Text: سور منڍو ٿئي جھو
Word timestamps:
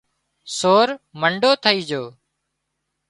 سور 0.57 0.87
منڍو 1.21 1.51
ٿئي 1.63 1.79
جھو 1.89 2.03